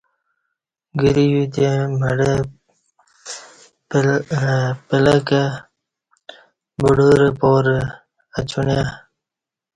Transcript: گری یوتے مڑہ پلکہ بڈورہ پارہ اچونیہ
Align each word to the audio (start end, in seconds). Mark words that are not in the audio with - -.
گری 0.99 1.25
یوتے 1.33 1.67
مڑہ 1.99 2.33
پلکہ 4.87 5.43
بڈورہ 6.79 7.29
پارہ 7.39 7.79
اچونیہ 8.37 8.85